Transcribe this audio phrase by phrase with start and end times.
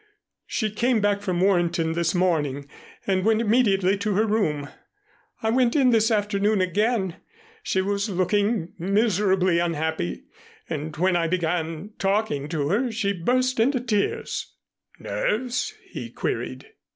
[0.47, 2.67] She came back from Warrenton this morning
[3.05, 4.67] and went immediately to her room.
[5.43, 7.17] I went in this afternoon again.
[7.61, 10.23] She was looking miserably unhappy,
[10.67, 14.55] and when I began talking to her she burst into tears"
[14.99, 16.69] "Nerves?" he queried.